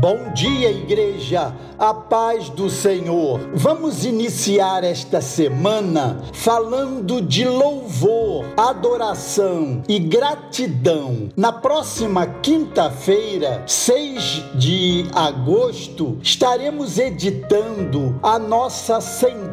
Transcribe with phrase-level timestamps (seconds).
[0.00, 3.38] Bom dia, igreja, a paz do Senhor.
[3.52, 11.28] Vamos iniciar esta semana falando de louvor, adoração e gratidão.
[11.36, 19.02] Na próxima quinta-feira, 6 de agosto, estaremos editando a nossa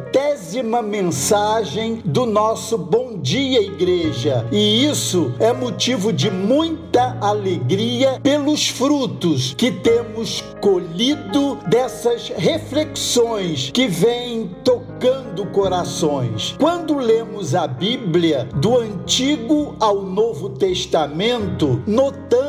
[0.08, 4.46] centésima mensagem do nosso Bom Dia, Igreja.
[4.50, 13.86] E isso é motivo de muita alegria pelos frutos que temos colhido dessas reflexões que
[13.86, 16.54] vêm tocando corações.
[16.58, 22.47] Quando lemos a Bíblia do Antigo ao Novo Testamento, notamos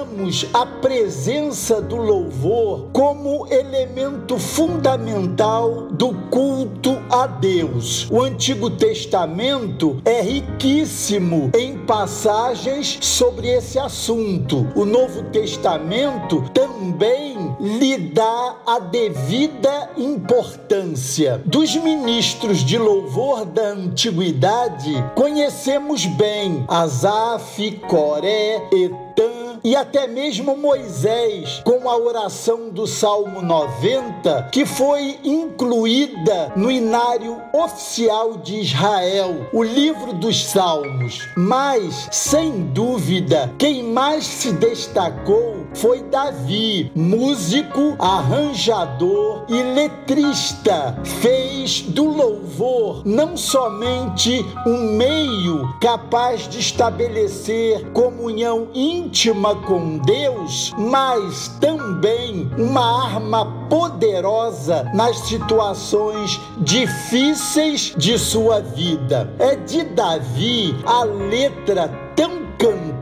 [0.53, 8.05] a presença do louvor como elemento fundamental do culto a Deus.
[8.11, 14.67] O Antigo Testamento é riquíssimo em passagens sobre esse assunto.
[14.75, 21.41] O Novo Testamento também lhe dá a devida importância.
[21.45, 31.62] Dos ministros de louvor da antiguidade, conhecemos bem Asaf, Coré, Etan, e até mesmo Moisés,
[31.65, 39.63] com a oração do Salmo 90, que foi incluída no inário oficial de Israel, o
[39.63, 41.20] livro dos Salmos.
[41.35, 50.98] Mas, sem dúvida, quem mais se destacou foi Davi, músico, arranjador e letrista.
[51.21, 61.48] Fez do louvor não somente um meio capaz de estabelecer comunhão íntima com Deus, mas
[61.59, 69.33] também uma arma poderosa nas situações difíceis de sua vida.
[69.39, 72.98] É de Davi a letra tão cantada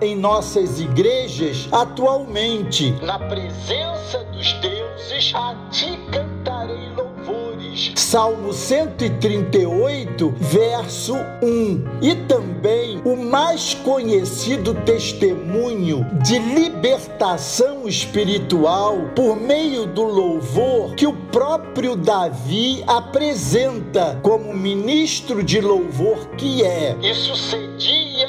[0.00, 2.90] em nossas igrejas atualmente.
[3.00, 7.92] Na presença dos deuses, a ti cantarei louvores.
[7.94, 12.00] Salmo 138, verso 1.
[12.02, 21.12] E também o mais conhecido testemunho de libertação espiritual por meio do louvor que o
[21.12, 26.96] próprio Davi apresenta como ministro de louvor que é.
[27.00, 28.19] E sucedia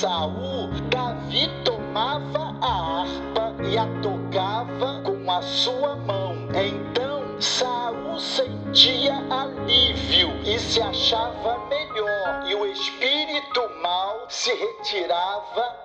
[0.00, 6.48] Saul, Davi tomava a harpa e a tocava com a sua mão.
[6.54, 15.76] Então Saul sentia alívio e se achava melhor, e o espírito mal se retirava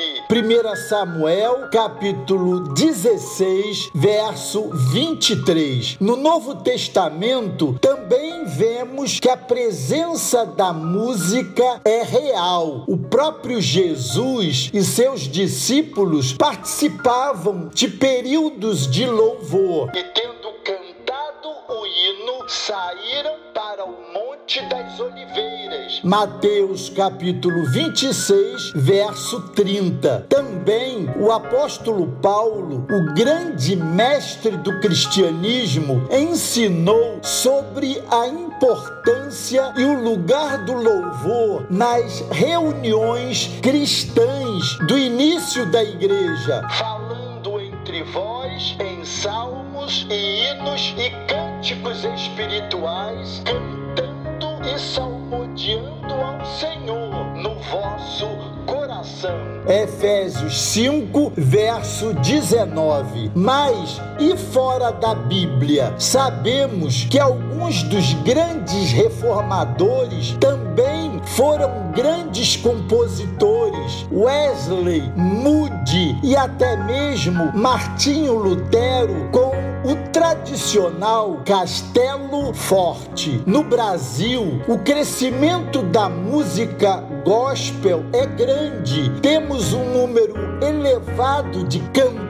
[0.00, 0.20] dele.
[0.30, 5.98] 1 Samuel, capítulo 16, verso 23.
[6.00, 12.84] No Novo Testamento também vemos que a presença da música é real.
[12.86, 21.86] O próprio Jesus e seus discípulos participavam de períodos de louvor e tendo cantado o
[21.86, 25.69] hino, saíram para o Monte das Oliveiras.
[26.02, 30.26] Mateus capítulo 26, verso 30.
[30.30, 40.02] Também o apóstolo Paulo, o grande mestre do cristianismo, ensinou sobre a importância e o
[40.02, 50.06] lugar do louvor nas reuniões cristãs do início da igreja, falando entre vós em salmos
[50.08, 54.19] e hinos e cânticos espirituais, cantando
[54.64, 58.26] e salmodiando ao Senhor no vosso
[58.66, 59.30] coração.
[59.66, 63.32] Efésios 5, verso 19.
[63.34, 74.06] Mas e fora da Bíblia, sabemos que alguns dos grandes reformadores também foram grandes compositores.
[74.12, 79.52] Wesley, Moody e até mesmo Martinho Lutero com
[79.90, 83.42] o tradicional Castelo Forte.
[83.44, 89.10] No Brasil, o crescimento da música gospel é grande.
[89.20, 92.29] Temos um número elevado de cantores,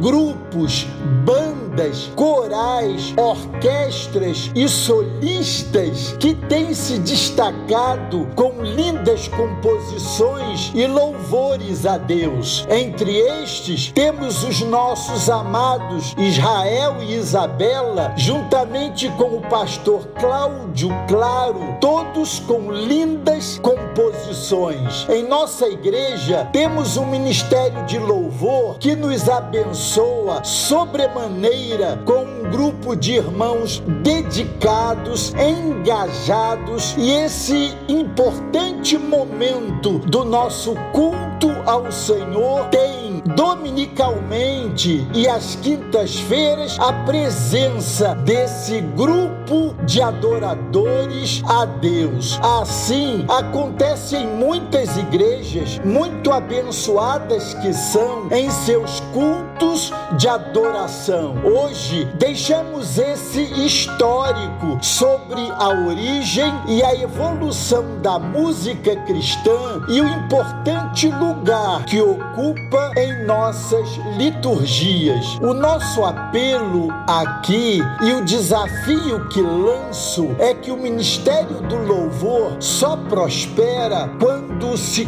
[0.00, 0.86] grupos,
[1.24, 11.98] bandas, corais, orquestras e solistas que têm se destacado com lindas composições e louvores a
[11.98, 12.66] Deus.
[12.70, 21.76] Entre estes, temos os nossos amados Israel e Isabela, juntamente com o pastor Cláudio Claro,
[21.80, 25.06] todos com lindas composições.
[25.08, 33.14] Em nossa igreja, temos um ministério de louvor que nos abençoa sobremaneira com grupo de
[33.14, 45.28] irmãos dedicados, engajados e esse importante momento do nosso culto ao Senhor tem dominicalmente e
[45.28, 52.38] às quintas-feiras a presença desse grupo de adoradores a Deus.
[52.42, 61.34] Assim acontece em muitas igrejas muito abençoadas que são em seus cultos de adoração.
[61.44, 62.04] Hoje
[62.36, 71.08] deixamos esse histórico sobre a origem e a evolução da música cristã e o importante
[71.08, 73.88] lugar que ocupa em nossas
[74.18, 75.38] liturgias.
[75.40, 82.58] O nosso apelo aqui e o desafio que lanço é que o ministério do louvor
[82.60, 85.06] só prospera quando se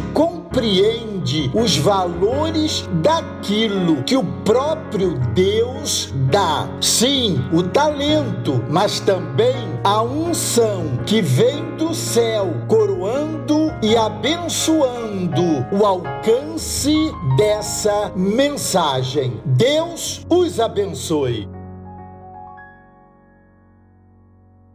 [0.49, 6.67] compreende os valores daquilo que o próprio Deus dá.
[6.81, 15.85] Sim, o talento, mas também a unção que vem do céu, coroando e abençoando o
[15.85, 16.95] alcance
[17.37, 19.39] dessa mensagem.
[19.45, 21.58] Deus os abençoe.